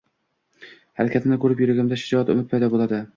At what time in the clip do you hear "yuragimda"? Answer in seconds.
1.65-1.99